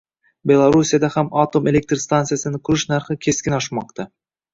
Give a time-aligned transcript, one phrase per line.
[0.51, 4.07] Belarusiyada ham atom elektr stantsiyasini qurish narxi keskin oshmoqda